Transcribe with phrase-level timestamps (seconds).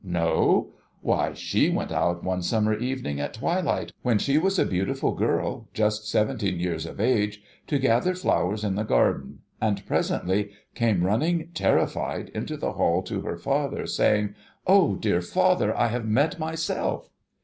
[0.03, 0.71] No!
[1.01, 5.67] Why, She went out one summer evening at twilight, when she was a beautiful girl,
[5.75, 11.49] just seventeen years of age, to gather flowers in the garden; and presently came running,
[11.53, 14.33] terrified, into the hall to her father, saying,'
[14.65, 17.07] Oh, dear father, I have met myself